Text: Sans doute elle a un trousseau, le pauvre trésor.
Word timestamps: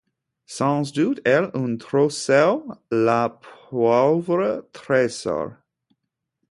Sans 0.47 0.91
doute 0.93 1.21
elle 1.25 1.51
a 1.53 1.57
un 1.59 1.77
trousseau, 1.77 2.73
le 2.89 3.27
pauvre 3.69 4.67
trésor. 4.73 5.51